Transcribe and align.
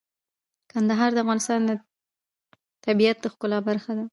کندهار 0.71 1.09
د 1.13 1.17
افغانستان 1.23 1.59
د 1.65 1.71
طبیعت 2.85 3.17
د 3.21 3.25
ښکلا 3.33 3.59
برخه 3.69 3.91
ده. 3.99 4.05